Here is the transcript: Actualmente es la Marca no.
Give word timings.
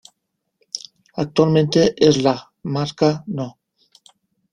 Actualmente 1.15 1.93
es 1.95 2.23
la 2.23 2.51
Marca 2.63 3.23
no. 3.27 3.59